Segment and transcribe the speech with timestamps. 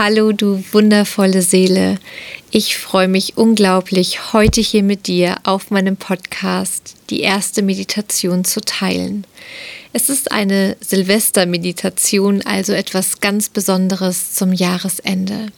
[0.00, 1.98] Hallo, du wundervolle Seele.
[2.52, 8.60] Ich freue mich unglaublich, heute hier mit dir auf meinem Podcast die erste Meditation zu
[8.60, 9.26] teilen.
[9.92, 15.48] Es ist eine Silvestermeditation, also etwas ganz Besonderes zum Jahresende.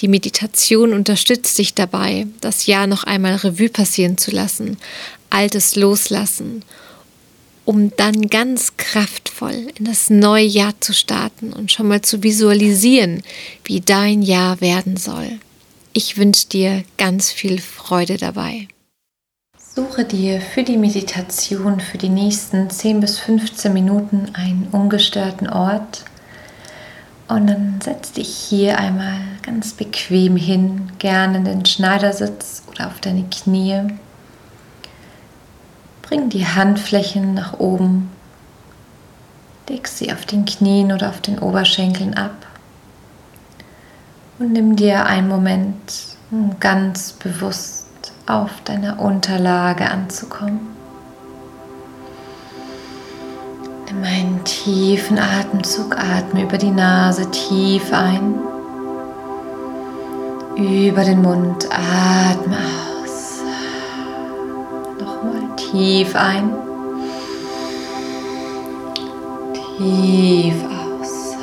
[0.00, 4.76] Die Meditation unterstützt dich dabei, das Jahr noch einmal Revue passieren zu lassen,
[5.30, 6.62] Altes loslassen
[7.66, 13.22] um dann ganz kraftvoll in das neue Jahr zu starten und schon mal zu visualisieren,
[13.64, 15.38] wie dein Jahr werden soll.
[15.92, 18.68] Ich wünsche dir ganz viel Freude dabei.
[19.58, 26.04] Suche dir für die Meditation für die nächsten 10 bis 15 Minuten einen ungestörten Ort
[27.28, 33.00] und dann setz dich hier einmal ganz bequem hin, gerne in den Schneidersitz oder auf
[33.00, 33.82] deine Knie.
[36.08, 38.10] Bring die Handflächen nach oben.
[39.68, 42.46] Leg sie auf den Knien oder auf den Oberschenkeln ab.
[44.38, 47.86] Und nimm dir einen Moment, um ganz bewusst
[48.26, 50.60] auf deiner Unterlage anzukommen.
[53.86, 58.34] Nimm einen tiefen Atemzug, atme über die Nase tief ein.
[60.56, 62.85] Über den Mund atme aus.
[65.70, 66.52] Tief ein.
[69.76, 71.34] Tief aus.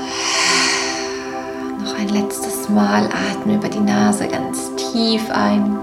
[1.84, 5.78] Noch ein letztes Mal atme über die Nase ganz tief ein.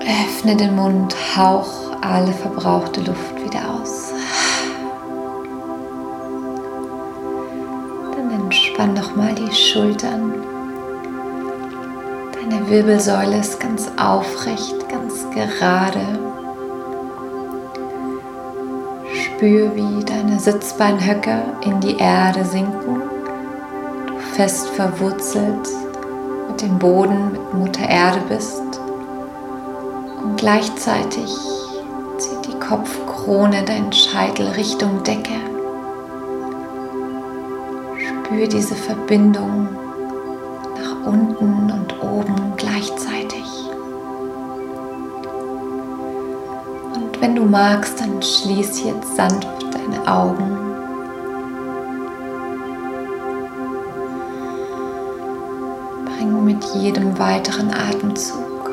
[0.00, 4.12] Öffne den Mund, hauch alle verbrauchte Luft wieder aus.
[8.14, 10.34] Dann entspann noch mal die Schultern.
[12.34, 16.33] Deine Wirbelsäule ist ganz aufrecht, ganz gerade.
[19.36, 23.02] Spür, wie deine Sitzbeinhöcker in die Erde sinken.
[24.06, 25.68] Du fest verwurzelt
[26.48, 28.62] mit dem Boden, mit Mutter Erde bist.
[30.22, 31.36] Und gleichzeitig
[32.18, 35.40] zieht die Kopfkrone deinen Scheitel Richtung Decke.
[37.98, 39.68] Spür diese Verbindung
[40.76, 43.03] nach unten und oben gleichzeitig.
[47.54, 50.58] Magst, dann schließ jetzt sanft deine Augen.
[56.04, 58.72] Bring mit jedem weiteren Atemzug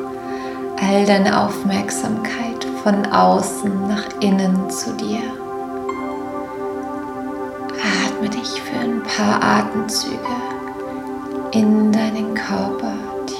[0.80, 5.22] all deine Aufmerksamkeit von außen nach innen zu dir.
[8.04, 10.18] Atme dich für ein paar Atemzüge
[11.52, 12.94] in deinen Körper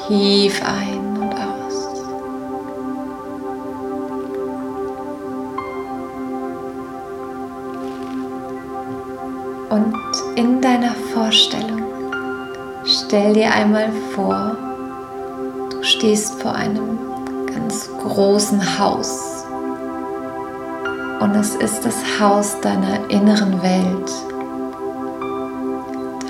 [0.07, 0.92] tief ein.
[11.33, 11.83] Vorstellung
[12.85, 14.55] stell dir einmal vor,
[15.71, 16.99] du stehst vor einem
[17.47, 19.47] ganz großen Haus.
[21.21, 24.13] Und es ist das Haus deiner inneren Welt.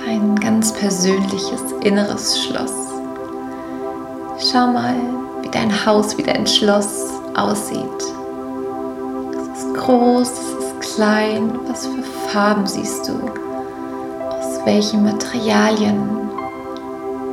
[0.05, 2.71] Dein ganz persönliches inneres Schloss.
[4.39, 4.95] Schau mal,
[5.41, 8.03] wie dein Haus, wie dein Schloss aussieht.
[9.33, 13.52] Es ist groß, es ist klein, was für Farben siehst du?
[14.63, 16.29] Aus welchen Materialien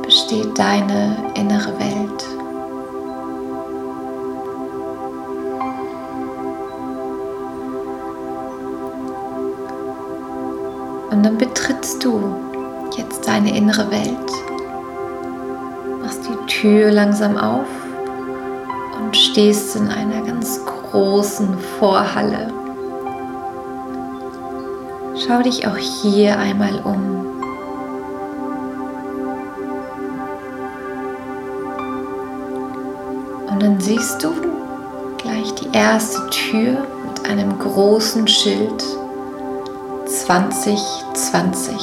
[0.01, 2.25] besteht deine innere Welt?
[11.09, 12.21] Und dann betrittst du
[12.97, 14.17] jetzt deine innere Welt,
[16.01, 17.67] machst die Tür langsam auf
[18.99, 22.60] und stehst in einer ganz großen Vorhalle
[25.27, 27.27] Schau dich auch hier einmal um.
[33.47, 34.31] Und dann siehst du
[35.17, 38.83] gleich die erste Tür mit einem großen Schild
[40.07, 41.75] 2020.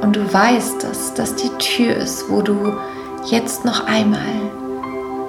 [0.00, 2.72] Und du weißt, dass das die Tür ist, wo du
[3.26, 4.20] jetzt noch einmal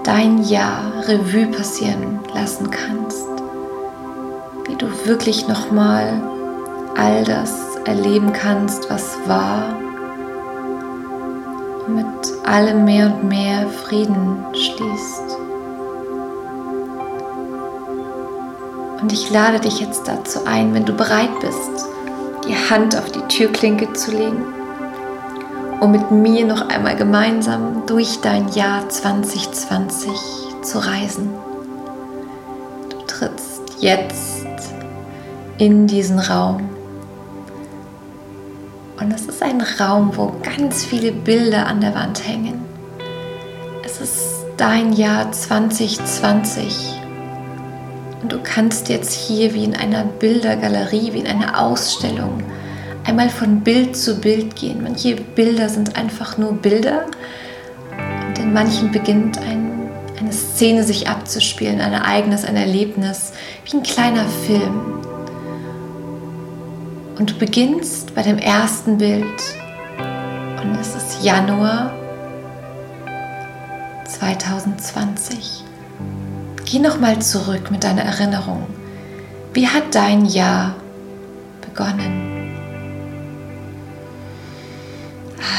[0.03, 3.30] dein Jahr Revue passieren lassen kannst
[4.81, 6.21] du wirklich nochmal
[6.97, 9.75] all das erleben kannst, was war
[11.87, 15.37] und mit allem mehr und mehr Frieden schließt.
[19.01, 21.85] Und ich lade dich jetzt dazu ein, wenn du bereit bist,
[22.47, 24.45] die Hand auf die Türklinke zu legen,
[25.79, 30.11] um mit mir noch einmal gemeinsam durch dein Jahr 2020
[30.61, 31.29] zu reisen.
[32.89, 34.40] Du trittst jetzt
[35.61, 36.67] in diesen Raum.
[38.99, 42.65] Und es ist ein Raum, wo ganz viele Bilder an der Wand hängen.
[43.85, 46.99] Es ist dein Jahr 2020
[48.23, 52.41] und du kannst jetzt hier wie in einer Bildergalerie, wie in einer Ausstellung,
[53.03, 54.81] einmal von Bild zu Bild gehen.
[54.81, 57.05] Manche Bilder sind einfach nur Bilder
[58.29, 63.33] und in manchen beginnt ein, eine Szene sich abzuspielen, ein Ereignis, ein Erlebnis,
[63.65, 65.01] wie ein kleiner Film.
[67.21, 69.43] Und du beginnst bei dem ersten Bild
[70.63, 71.93] und es ist Januar
[74.05, 75.63] 2020.
[76.65, 78.65] Geh nochmal zurück mit deiner Erinnerung.
[79.53, 80.73] Wie hat dein Jahr
[81.61, 82.55] begonnen?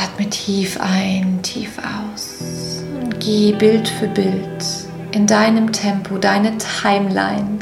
[0.02, 4.64] Atme tief ein, tief aus und geh Bild für Bild
[5.12, 7.60] in deinem Tempo, deine Timeline,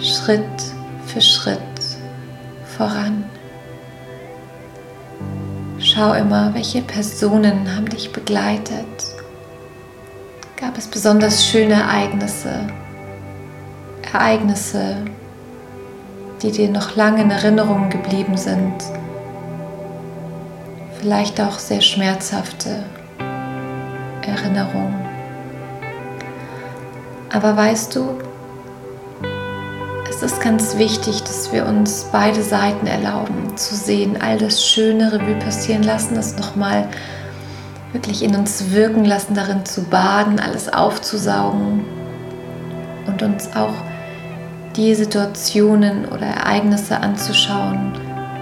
[0.00, 0.42] Schritt
[1.06, 1.71] für Schritt
[2.82, 3.24] voran.
[5.78, 8.86] Schau immer, welche Personen haben dich begleitet
[10.56, 12.68] Gab es besonders schöne Ereignisse,
[14.12, 14.98] Ereignisse,
[16.40, 18.72] die dir noch lange in Erinnerung geblieben sind,
[21.00, 22.84] vielleicht auch sehr schmerzhafte
[24.24, 25.04] Erinnerungen.
[27.32, 28.18] Aber weißt du,
[30.22, 35.34] ist ganz wichtig, dass wir uns beide Seiten erlauben, zu sehen, all das schöne Revue
[35.36, 36.88] passieren lassen, das nochmal mal
[37.92, 41.84] wirklich in uns wirken lassen, darin zu baden, alles aufzusaugen
[43.06, 43.74] und uns auch
[44.76, 47.92] die Situationen oder Ereignisse anzuschauen,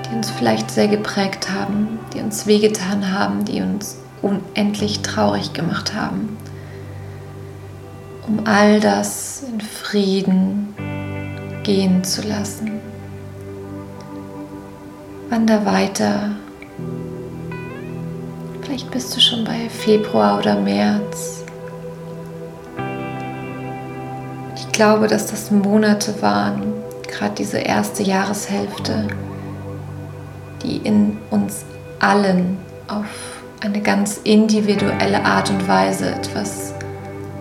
[0.06, 5.94] die uns vielleicht sehr geprägt haben, die uns wehgetan haben, die uns unendlich traurig gemacht
[5.94, 6.36] haben.
[8.28, 10.74] Um all das in Frieden
[11.62, 12.80] gehen zu lassen.
[15.28, 16.30] Wander weiter
[18.70, 21.42] Vielleicht bist du schon bei Februar oder März.
[24.54, 26.72] Ich glaube, dass das Monate waren,
[27.08, 29.08] gerade diese erste Jahreshälfte,
[30.62, 31.64] die in uns
[31.98, 33.06] allen auf
[33.60, 36.72] eine ganz individuelle Art und Weise etwas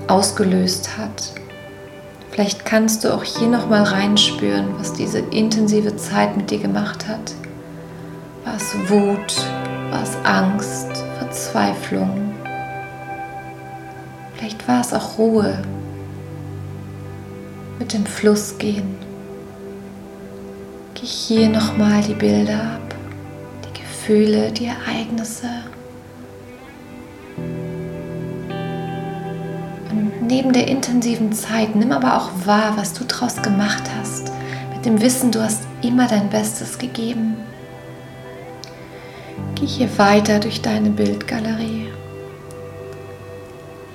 [0.07, 1.38] ausgelöst hat.
[2.39, 7.05] Vielleicht kannst du auch hier noch mal reinspüren, was diese intensive Zeit mit dir gemacht
[7.05, 7.33] hat.
[8.45, 9.35] War es Wut?
[9.91, 10.87] War es Angst?
[11.17, 12.33] Verzweiflung.
[14.35, 15.61] Vielleicht war es auch Ruhe,
[17.77, 18.95] mit dem Fluss gehen.
[20.93, 22.95] Geh hier nochmal die Bilder ab,
[23.65, 25.49] die Gefühle, die Ereignisse.
[30.29, 34.31] Neben der intensiven Zeit nimm aber auch wahr, was du daraus gemacht hast.
[34.71, 37.35] Mit dem Wissen, du hast immer dein Bestes gegeben.
[39.55, 41.87] Geh hier weiter durch deine Bildgalerie.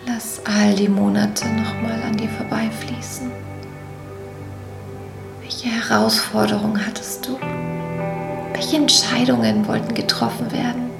[0.06, 3.30] Lass all die Monate nochmal an dir vorbeifließen.
[5.40, 7.38] Welche Herausforderungen hattest du?
[8.52, 10.93] Welche Entscheidungen wollten getroffen werden?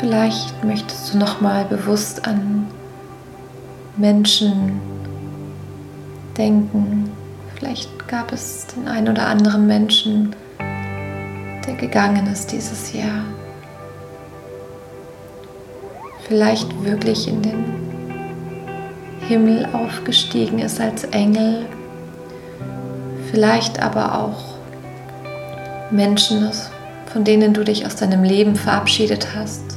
[0.00, 2.66] Vielleicht möchtest du noch mal bewusst an
[3.96, 4.80] Menschen
[6.36, 7.10] denken.
[7.54, 13.24] Vielleicht gab es den einen oder anderen Menschen, der gegangen ist dieses Jahr.
[16.26, 17.64] Vielleicht wirklich in den
[19.28, 21.64] Himmel aufgestiegen ist als Engel.
[23.32, 24.54] Vielleicht aber auch
[25.90, 26.48] Menschen,
[27.12, 29.72] von denen du dich aus deinem Leben verabschiedet hast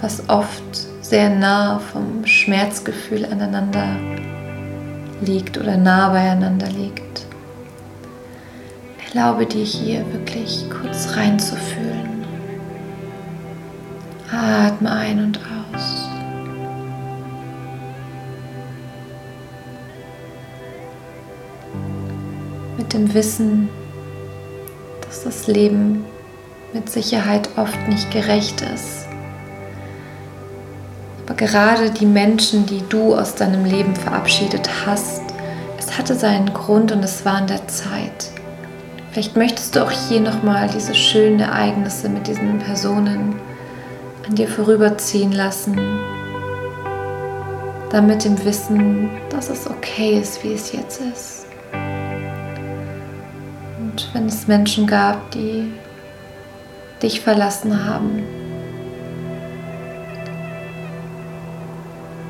[0.00, 0.62] was oft
[1.00, 3.96] sehr nah vom Schmerzgefühl aneinander
[5.20, 7.26] liegt oder nah beieinander liegt.
[9.08, 12.24] Erlaube dir hier wirklich kurz reinzufühlen.
[14.30, 15.55] Atme ein und aus.
[22.96, 23.68] Dem Wissen,
[25.02, 26.04] dass das Leben
[26.72, 29.06] mit Sicherheit oft nicht gerecht ist.
[31.26, 35.20] Aber gerade die Menschen, die du aus deinem Leben verabschiedet hast,
[35.78, 38.30] es hatte seinen Grund und es war in der Zeit.
[39.12, 43.38] Vielleicht möchtest du auch hier nochmal diese schönen Ereignisse mit diesen Personen
[44.26, 45.78] an dir vorüberziehen lassen,
[47.90, 51.45] damit dem Wissen, dass es okay ist, wie es jetzt ist.
[54.12, 55.72] Wenn es Menschen gab, die
[57.02, 58.22] dich verlassen haben,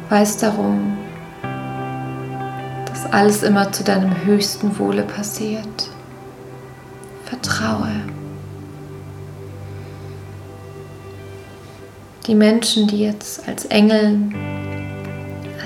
[0.08, 0.96] weiß darum,
[2.86, 5.90] dass alles immer zu deinem höchsten Wohle passiert.
[7.24, 7.88] Vertraue.
[12.26, 14.18] Die Menschen, die jetzt als Engel,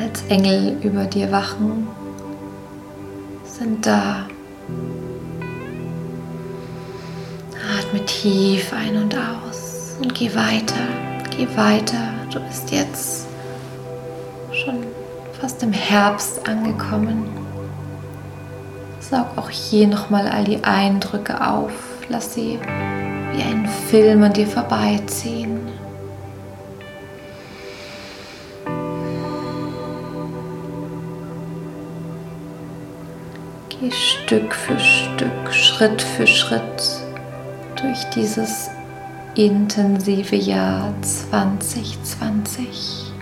[0.02, 1.86] als Engel über dir wachen,
[3.44, 4.29] sind da.
[7.90, 10.86] Atme tief ein und aus und geh weiter,
[11.36, 12.12] geh weiter.
[12.32, 13.26] Du bist jetzt
[14.52, 14.84] schon
[15.40, 17.24] fast im Herbst angekommen.
[19.00, 21.72] Saug auch hier nochmal all die Eindrücke auf.
[22.08, 22.60] Lass sie
[23.32, 25.58] wie ein Film an dir vorbeiziehen.
[33.68, 37.09] Geh Stück für Stück, Schritt für Schritt
[37.80, 38.70] durch dieses
[39.34, 43.12] intensive Jahr 2020.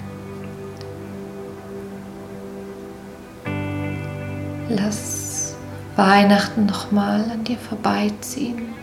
[4.68, 5.54] Lass
[5.96, 8.74] Weihnachten nochmal an dir vorbeiziehen.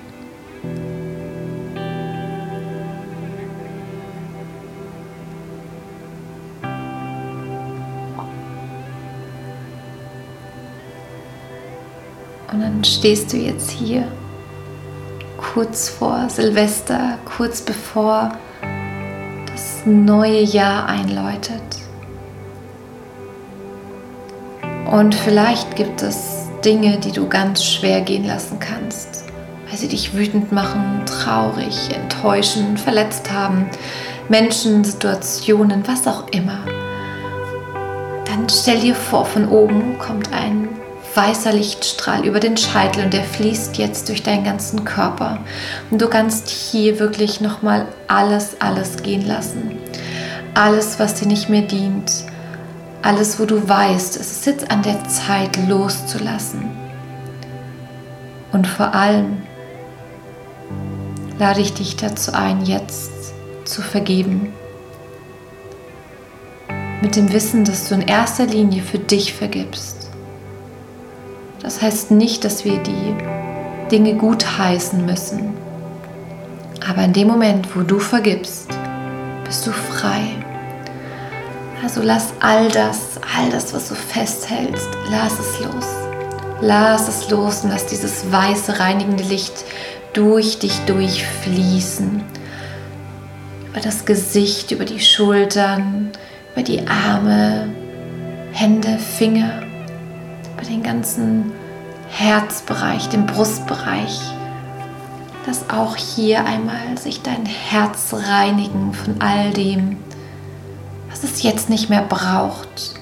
[12.51, 14.07] Und dann stehst du jetzt hier,
[15.55, 18.29] kurz vor Silvester, kurz bevor
[19.49, 21.61] das neue Jahr einläutet.
[24.91, 29.23] Und vielleicht gibt es Dinge, die du ganz schwer gehen lassen kannst,
[29.69, 33.69] weil sie dich wütend machen, traurig, enttäuschen, verletzt haben,
[34.27, 36.65] Menschen, Situationen, was auch immer.
[38.25, 40.74] Dann stell dir vor, von oben kommt ein
[41.15, 45.39] weißer Lichtstrahl über den Scheitel und der fließt jetzt durch deinen ganzen Körper.
[45.89, 49.77] Und du kannst hier wirklich nochmal alles, alles gehen lassen.
[50.53, 52.11] Alles, was dir nicht mehr dient.
[53.01, 56.63] Alles, wo du weißt, es ist jetzt an der Zeit loszulassen.
[58.51, 59.43] Und vor allem
[61.37, 63.11] lade ich dich dazu ein, jetzt
[63.65, 64.53] zu vergeben.
[67.01, 70.04] Mit dem Wissen, dass du in erster Linie für dich vergibst
[71.65, 73.15] das heißt nicht, dass wir die
[73.89, 75.55] Dinge gut heißen müssen.
[76.87, 78.67] Aber in dem Moment, wo du vergibst,
[79.43, 80.21] bist du frei.
[81.81, 85.85] Also lass all das, all das, was du festhältst, lass es los.
[86.61, 89.65] Lass es los und lass dieses weiße, reinigende Licht
[90.13, 92.23] durch dich durchfließen.
[93.71, 96.11] Über das Gesicht, über die Schultern,
[96.53, 97.69] über die Arme,
[98.51, 99.65] Hände, Finger
[100.65, 101.51] den ganzen
[102.09, 104.19] Herzbereich, den Brustbereich.
[105.45, 109.97] Lass auch hier einmal sich dein Herz reinigen von all dem,
[111.09, 112.95] was es jetzt nicht mehr braucht.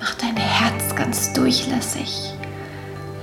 [0.00, 2.32] Mach dein Herz ganz durchlässig.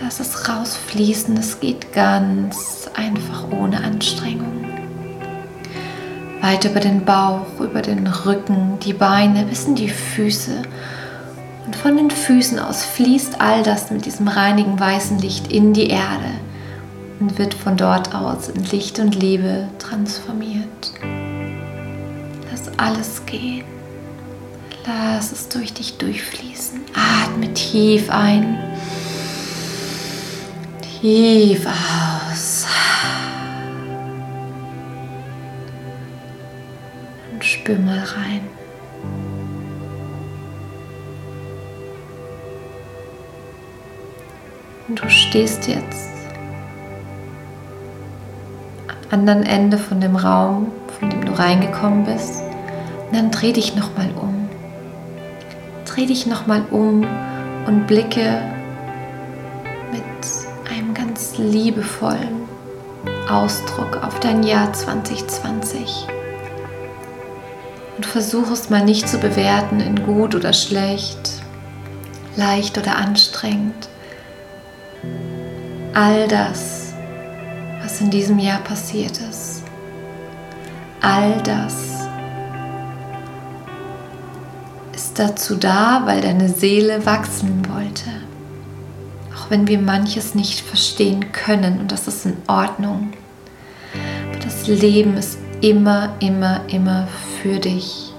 [0.01, 1.35] Lass es rausfließen.
[1.37, 4.65] Es geht ganz einfach ohne Anstrengung.
[6.41, 10.61] Weiter über den Bauch, über den Rücken, die Beine bis in die Füße
[11.69, 15.91] und von den Füßen aus fließt all das mit diesem reinigen weißen Licht in die
[15.91, 16.31] Erde
[17.19, 20.91] und wird von dort aus in Licht und Liebe transformiert.
[22.49, 23.65] Lass alles gehen.
[24.87, 26.81] Lass es durch dich durchfließen.
[26.95, 28.57] Atme tief ein.
[30.99, 32.65] Tief aus.
[37.31, 38.58] Und spür mal rein.
[44.89, 46.09] Und du stehst jetzt
[48.87, 52.41] am anderen Ende von dem Raum, von dem du reingekommen bist.
[53.05, 54.49] Und dann dreh dich nochmal um.
[55.85, 57.05] Dreh dich nochmal um
[57.67, 58.41] und blicke
[59.91, 62.47] mit einem ganz liebevollen
[63.29, 66.07] Ausdruck auf dein Jahr 2020.
[67.97, 71.43] Und versuche es mal nicht zu bewerten in gut oder schlecht,
[72.35, 73.89] leicht oder anstrengend.
[76.01, 76.93] All das,
[77.83, 79.63] was in diesem Jahr passiert ist,
[81.01, 82.07] all das
[84.95, 88.11] ist dazu da, weil deine Seele wachsen wollte.
[89.35, 93.11] Auch wenn wir manches nicht verstehen können und das ist in Ordnung.
[94.29, 97.09] Aber das Leben ist immer, immer, immer
[97.41, 98.13] für dich.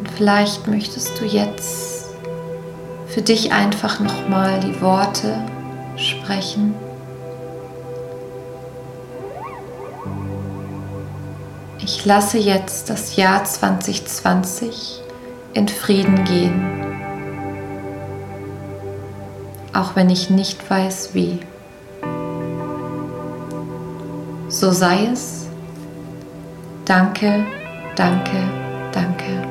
[0.00, 1.99] Und vielleicht möchtest du jetzt
[3.12, 5.34] für dich einfach nochmal die Worte
[5.96, 6.74] sprechen.
[11.82, 15.02] Ich lasse jetzt das Jahr 2020
[15.54, 16.64] in Frieden gehen,
[19.74, 21.40] auch wenn ich nicht weiß wie.
[24.48, 25.46] So sei es.
[26.84, 27.44] Danke,
[27.96, 28.42] danke,
[28.92, 29.42] danke.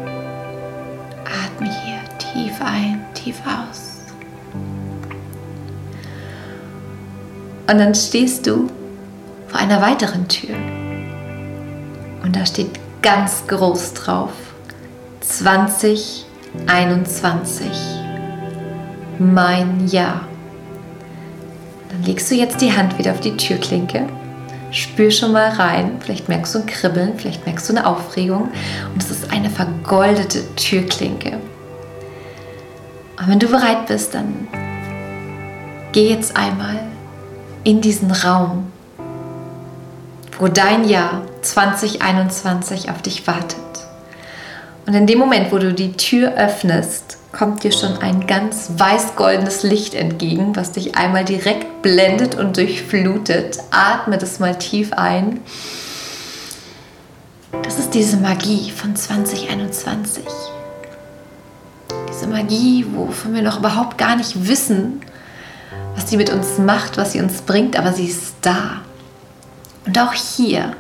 [1.25, 3.99] Atme hier tief ein, tief aus.
[7.69, 8.67] Und dann stehst du
[9.47, 10.55] vor einer weiteren Tür.
[12.23, 14.31] Und da steht ganz groß drauf
[15.21, 17.71] 2021.
[19.19, 20.27] Mein Jahr.
[21.89, 24.07] Dann legst du jetzt die Hand wieder auf die Türklinke
[24.71, 25.97] Spür schon mal rein.
[25.99, 28.49] Vielleicht merkst du ein Kribbeln, vielleicht merkst du eine Aufregung.
[28.93, 31.39] Und es ist eine vergoldete Türklinke.
[33.29, 34.48] Wenn du bereit bist, dann
[35.91, 36.79] geh jetzt einmal
[37.63, 38.71] in diesen Raum,
[40.39, 43.59] wo dein Jahr 2021 auf dich wartet.
[44.88, 49.62] Und in dem Moment, wo du die Tür öffnest, kommt dir schon ein ganz weiß-goldenes
[49.62, 53.59] Licht entgegen, was dich einmal direkt blendet und durchflutet.
[53.69, 55.41] Atme das mal tief ein.
[57.62, 60.25] Das ist diese Magie von 2021.
[62.19, 64.99] Diese Magie, wovon wir noch überhaupt gar nicht wissen,
[65.95, 68.82] was sie mit uns macht, was sie uns bringt, aber sie ist da.
[69.86, 70.73] Und auch hier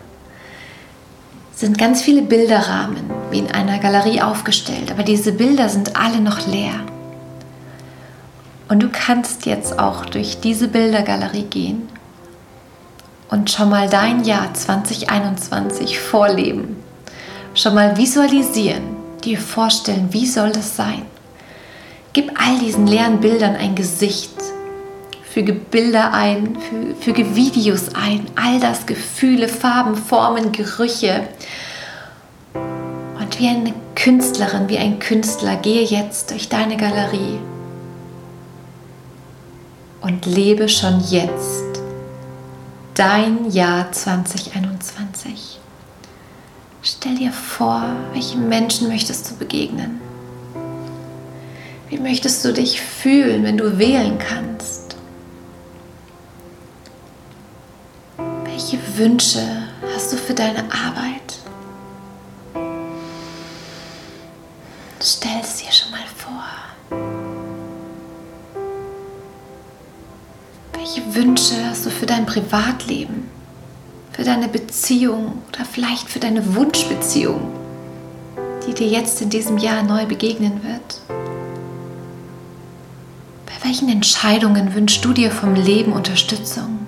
[1.55, 6.45] sind ganz viele Bilderrahmen wie in einer Galerie aufgestellt, aber diese Bilder sind alle noch
[6.45, 6.81] leer.
[8.67, 11.87] Und du kannst jetzt auch durch diese Bildergalerie gehen
[13.29, 16.75] und schon mal dein Jahr 2021 vorleben.
[17.55, 18.83] Schon mal visualisieren,
[19.23, 21.08] dir vorstellen, wie soll das sein.
[22.13, 24.31] Gib all diesen leeren Bildern ein Gesicht,
[25.21, 26.57] füge Bilder ein,
[26.99, 31.27] füge Videos ein, all das Gefühle, Farben, Formen, Gerüche.
[32.53, 37.37] Und wie eine Künstlerin, wie ein Künstler, gehe jetzt durch deine Galerie
[40.01, 41.65] und lebe schon jetzt
[42.95, 45.59] dein Jahr 2021.
[46.81, 50.08] Stell dir vor, welchen Menschen möchtest du begegnen?
[51.89, 54.95] Wie möchtest du dich fühlen, wenn du wählen kannst?
[58.43, 59.41] Welche Wünsche
[59.95, 61.39] hast du für deine Arbeit?
[65.01, 66.43] Stell es dir schon mal vor.
[70.73, 73.31] Welche Wünsche hast du für dein Privatleben,
[74.11, 77.51] für deine Beziehung oder vielleicht für deine Wunschbeziehung,
[78.67, 81.18] die dir jetzt in diesem Jahr neu begegnen wird?
[83.69, 86.87] Welchen Entscheidungen wünschst du dir vom Leben Unterstützung?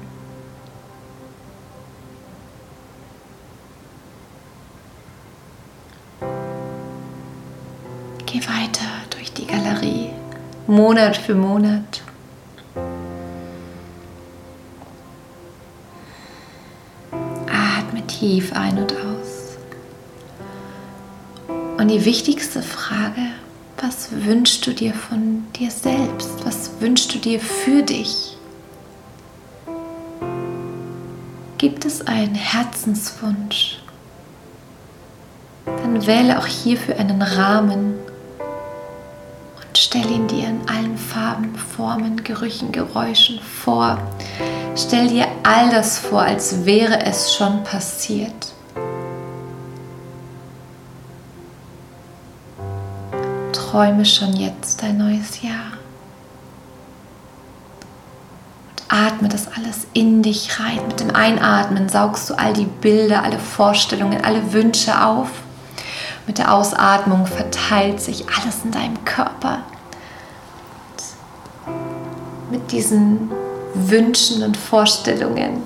[8.25, 10.09] Geh weiter durch die Galerie,
[10.65, 12.01] Monat für Monat.
[17.45, 19.55] Atme tief ein und aus.
[21.77, 23.21] Und die wichtigste Frage,
[23.81, 26.45] was wünschst du dir von dir selbst?
[26.45, 28.37] Was wünschst du dir für dich?
[31.57, 33.79] Gibt es einen Herzenswunsch?
[35.65, 37.95] Dann wähle auch hierfür einen Rahmen
[39.83, 43.97] Stell ihn dir in allen Farben, Formen, Gerüchen, Geräuschen vor.
[44.75, 48.53] Stell dir all das vor, als wäre es schon passiert.
[53.71, 55.73] Träume schon jetzt dein neues Jahr.
[58.69, 60.79] Und atme das alles in dich rein.
[60.87, 65.29] Mit dem Einatmen saugst du all die Bilder, alle Vorstellungen, alle Wünsche auf.
[66.27, 69.59] Mit der Ausatmung verteilt sich alles in deinem Körper
[72.51, 73.31] mit diesen
[73.73, 75.63] Wünschen und Vorstellungen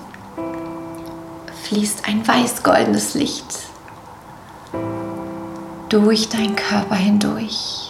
[1.63, 3.45] fließt ein weiß-goldenes Licht
[5.89, 7.84] durch deinen Körper hindurch.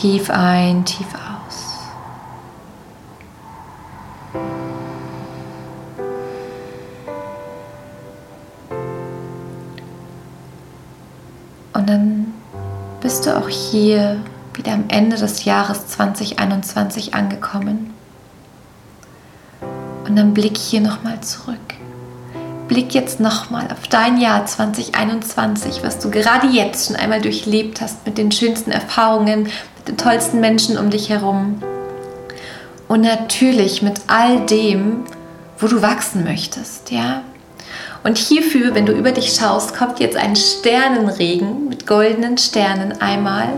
[0.00, 1.78] Tief ein, tief aus.
[11.72, 12.34] Und dann
[13.00, 14.20] bist du auch hier
[14.54, 17.94] wieder am Ende des Jahres 2021 angekommen.
[20.04, 21.56] Und dann blick hier nochmal zurück.
[22.66, 28.04] Blick jetzt nochmal auf dein Jahr 2021, was du gerade jetzt schon einmal durchlebt hast
[28.04, 29.48] mit den schönsten Erfahrungen,
[29.88, 31.62] den tollsten Menschen um dich herum.
[32.88, 35.04] Und natürlich mit all dem,
[35.58, 37.22] wo du wachsen möchtest, ja?
[38.02, 43.48] Und hierfür, wenn du über dich schaust, kommt jetzt ein Sternenregen mit goldenen Sternen einmal.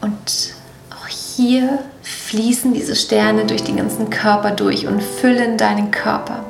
[0.00, 0.54] Und
[0.90, 6.44] auch hier fließen diese Sterne durch den ganzen Körper durch und füllen deinen Körper.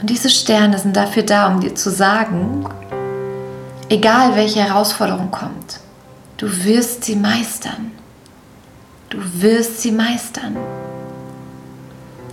[0.00, 2.66] Und diese Sterne sind dafür da, um dir zu sagen,
[3.90, 5.80] egal welche Herausforderung kommt,
[6.38, 7.92] du wirst sie meistern.
[9.10, 10.56] Du wirst sie meistern.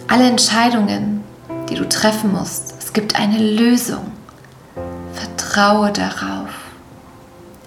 [0.07, 1.23] Alle Entscheidungen,
[1.69, 2.75] die du treffen musst.
[2.79, 4.11] Es gibt eine Lösung.
[5.13, 6.49] Vertraue darauf.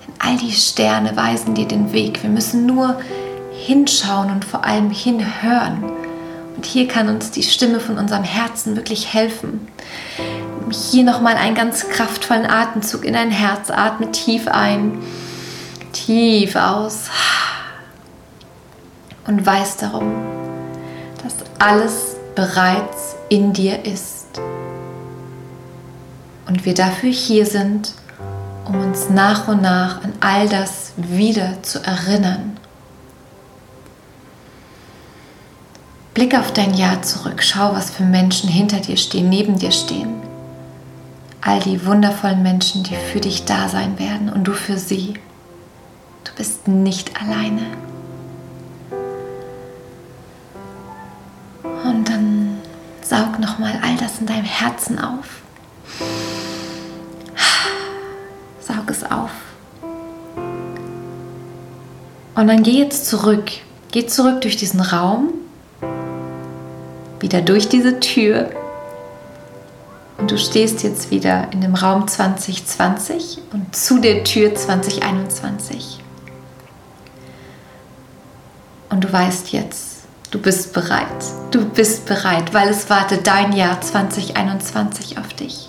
[0.07, 2.23] Denn all die Sterne weisen dir den Weg.
[2.23, 3.01] Wir müssen nur
[3.53, 5.83] hinschauen und vor allem hinhören.
[6.57, 9.67] Und hier kann uns die Stimme von unserem Herzen wirklich helfen.
[10.71, 13.71] Hier nochmal einen ganz kraftvollen Atemzug in dein Herz.
[13.71, 14.99] Atme tief ein,
[15.93, 17.05] tief aus.
[19.27, 20.13] Und weiß darum,
[21.23, 24.41] dass alles bereits in dir ist.
[26.47, 27.93] Und wir dafür hier sind,
[28.67, 32.57] um uns nach und nach an all das wieder zu erinnern.
[36.15, 40.20] Blick auf dein Jahr zurück, schau, was für Menschen hinter dir stehen, neben dir stehen.
[41.43, 45.15] All die wundervollen Menschen, die für dich da sein werden und du für sie.
[46.25, 47.63] Du bist nicht alleine.
[51.85, 52.59] Und dann
[53.03, 55.41] saug nochmal all das in deinem Herzen auf.
[58.61, 59.31] Saug es auf.
[62.35, 63.51] Und dann geh jetzt zurück.
[63.93, 65.31] Geh zurück durch diesen Raum,
[67.19, 68.51] wieder durch diese Tür.
[70.21, 75.99] Und du stehst jetzt wieder in dem Raum 2020 und zu der Tür 2021.
[78.91, 81.09] Und du weißt jetzt, Du bist bereit.
[81.51, 85.69] Du bist bereit, weil es wartet dein Jahr 2021 auf dich.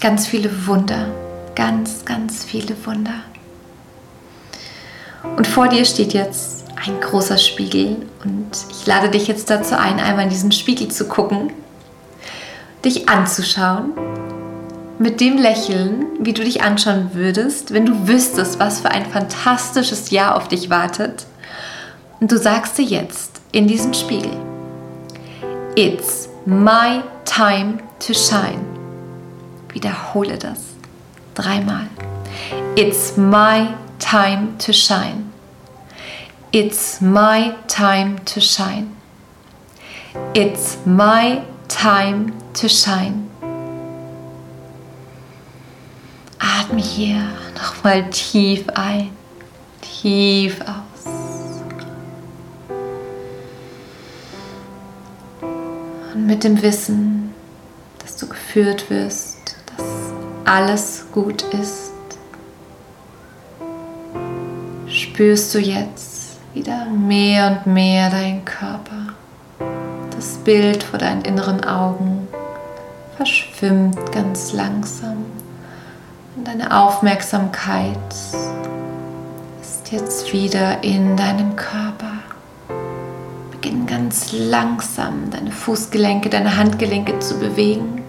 [0.00, 1.08] Ganz viele Wunder.
[1.54, 3.20] Ganz, ganz viele Wunder.
[5.36, 10.00] Und vor dir steht jetzt ein großer Spiegel und ich lade dich jetzt dazu ein,
[10.00, 11.52] einmal in diesen Spiegel zu gucken,
[12.84, 13.92] dich anzuschauen,
[14.98, 20.10] mit dem Lächeln, wie du dich anschauen würdest, wenn du wüsstest, was für ein fantastisches
[20.10, 21.26] Jahr auf dich wartet.
[22.20, 24.32] Und du sagst dir jetzt, in diesem Spiegel.
[25.76, 28.64] It's my time to shine.
[29.72, 30.58] Wiederhole das
[31.34, 31.86] dreimal.
[32.76, 35.32] It's my time to shine.
[36.52, 38.96] It's my time to shine.
[40.34, 43.28] It's my time to shine.
[46.38, 47.22] Atme hier
[47.54, 49.10] nochmal tief ein,
[49.80, 51.04] tief aus.
[56.14, 57.34] Und mit dem Wissen,
[57.98, 59.86] dass du geführt wirst, dass
[60.44, 61.92] alles gut ist,
[64.86, 69.17] spürst du jetzt wieder mehr und mehr deinen Körper.
[70.48, 72.26] Bild vor deinen inneren Augen
[73.18, 75.26] verschwimmt ganz langsam
[76.34, 77.98] und deine Aufmerksamkeit
[79.60, 82.14] ist jetzt wieder in deinem Körper.
[83.50, 88.02] Beginn ganz langsam deine Fußgelenke, deine Handgelenke zu bewegen.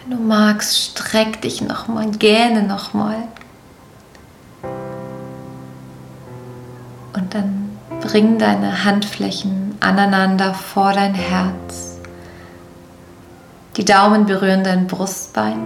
[0.00, 3.28] Wenn du magst, streck dich nochmal, gähne nochmal.
[7.12, 11.98] Und dann bring deine Handflächen aneinander vor dein Herz.
[13.76, 15.64] Die Daumen berühren dein Brustbein.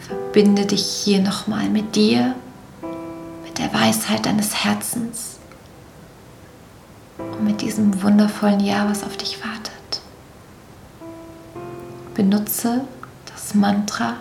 [0.00, 2.34] Verbinde dich hier nochmal mit dir,
[3.44, 5.38] mit der Weisheit deines Herzens
[7.18, 10.00] und mit diesem wundervollen Jahr, was auf dich wartet.
[12.14, 12.82] Benutze
[13.32, 14.16] das Mantra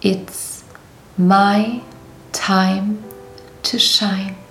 [0.00, 0.64] It's
[1.16, 1.80] my
[2.32, 2.98] time
[3.62, 4.41] to shine.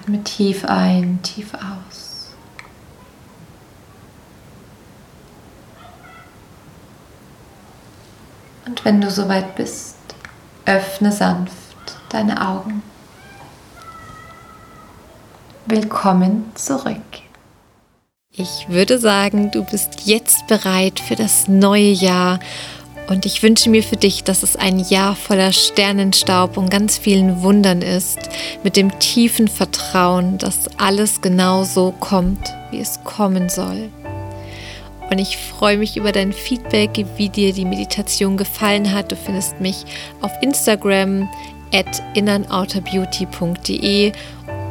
[0.00, 2.34] Atme tief ein, tief aus.
[8.66, 9.96] Und wenn du soweit bist,
[10.64, 11.52] öffne sanft
[12.08, 12.82] deine Augen.
[15.66, 16.96] Willkommen zurück.
[18.32, 22.38] Ich würde sagen, du bist jetzt bereit für das neue Jahr
[23.10, 27.42] und ich wünsche mir für dich, dass es ein Jahr voller Sternenstaub und ganz vielen
[27.42, 28.20] Wundern ist,
[28.62, 33.88] mit dem tiefen Vertrauen, dass alles genau so kommt, wie es kommen soll.
[35.10, 39.10] Und ich freue mich über dein Feedback, wie dir die Meditation gefallen hat.
[39.10, 39.84] Du findest mich
[40.20, 41.28] auf Instagram
[41.74, 44.12] at innernouterbeauty.de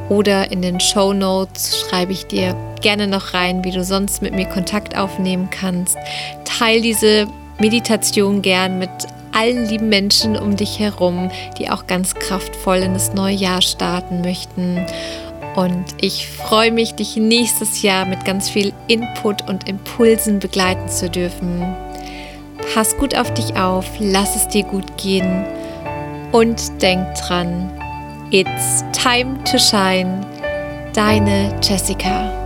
[0.08, 4.34] oder in den Show Notes schreibe ich dir gerne noch rein, wie du sonst mit
[4.34, 5.98] mir Kontakt aufnehmen kannst.
[6.46, 7.28] Teil diese
[7.60, 8.90] Meditation gern mit
[9.32, 14.22] allen lieben Menschen um dich herum, die auch ganz kraftvoll in das neue Jahr starten
[14.22, 14.86] möchten.
[15.56, 21.10] Und ich freue mich, dich nächstes Jahr mit ganz viel Input und Impulsen begleiten zu
[21.10, 21.76] dürfen.
[22.74, 25.46] Pass gut auf dich auf, lass es dir gut gehen
[26.32, 27.72] und denk dran,
[28.32, 30.26] it's time to shine.
[30.94, 32.39] Deine Jessica.